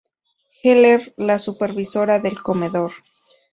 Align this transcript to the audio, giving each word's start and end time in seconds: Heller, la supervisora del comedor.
Heller, 0.63 1.13
la 1.15 1.37
supervisora 1.37 2.17
del 2.17 2.41
comedor. 2.41 2.91